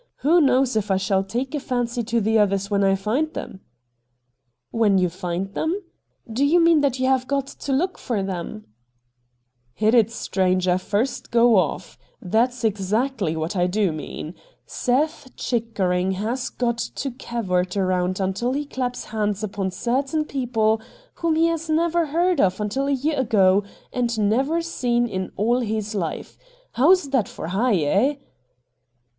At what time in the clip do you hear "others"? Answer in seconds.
2.39-2.71